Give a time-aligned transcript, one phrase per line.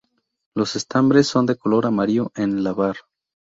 [0.55, 2.95] Los estambres son de color amarillo en la "var.